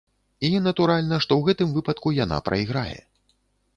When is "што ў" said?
1.25-1.41